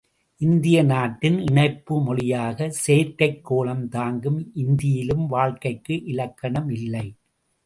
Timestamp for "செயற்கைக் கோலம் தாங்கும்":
2.69-4.51